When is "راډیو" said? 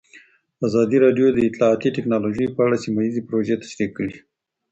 1.05-1.27